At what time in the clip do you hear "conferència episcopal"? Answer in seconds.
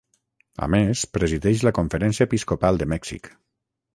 1.79-2.83